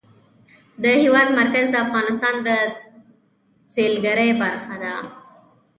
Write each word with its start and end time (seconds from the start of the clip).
د 0.83 0.83
هېواد 1.01 1.27
مرکز 1.39 1.65
د 1.71 1.75
افغانستان 1.85 2.35
د 2.47 2.49
سیلګرۍ 3.73 4.29
برخه 4.41 4.75
ده. 4.83 4.93